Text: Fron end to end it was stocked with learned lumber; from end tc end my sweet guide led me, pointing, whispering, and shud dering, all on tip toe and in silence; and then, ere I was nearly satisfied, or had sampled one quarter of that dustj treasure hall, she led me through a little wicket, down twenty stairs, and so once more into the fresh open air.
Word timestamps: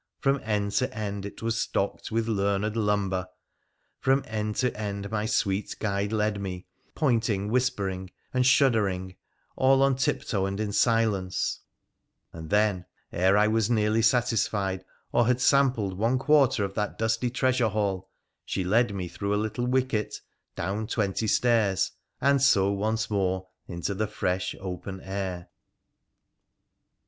Fron 0.19 0.41
end 0.41 0.71
to 0.71 0.91
end 0.97 1.27
it 1.27 1.43
was 1.43 1.59
stocked 1.59 2.11
with 2.11 2.27
learned 2.27 2.75
lumber; 2.75 3.27
from 3.99 4.23
end 4.25 4.55
tc 4.55 4.71
end 4.75 5.11
my 5.11 5.27
sweet 5.27 5.75
guide 5.79 6.11
led 6.11 6.41
me, 6.41 6.65
pointing, 6.95 7.51
whispering, 7.51 8.09
and 8.33 8.43
shud 8.43 8.73
dering, 8.73 9.15
all 9.55 9.83
on 9.83 9.95
tip 9.95 10.23
toe 10.25 10.47
and 10.47 10.59
in 10.59 10.71
silence; 10.73 11.59
and 12.33 12.49
then, 12.49 12.83
ere 13.11 13.37
I 13.37 13.45
was 13.47 13.69
nearly 13.69 14.01
satisfied, 14.01 14.83
or 15.11 15.27
had 15.27 15.39
sampled 15.39 15.95
one 15.95 16.17
quarter 16.17 16.63
of 16.63 16.73
that 16.73 16.97
dustj 16.97 17.31
treasure 17.35 17.69
hall, 17.69 18.09
she 18.43 18.63
led 18.63 18.95
me 18.95 19.07
through 19.07 19.35
a 19.35 19.43
little 19.45 19.67
wicket, 19.67 20.15
down 20.55 20.87
twenty 20.87 21.27
stairs, 21.27 21.91
and 22.19 22.41
so 22.41 22.71
once 22.71 23.11
more 23.11 23.49
into 23.67 23.93
the 23.93 24.07
fresh 24.07 24.55
open 24.59 24.99
air. 25.01 25.49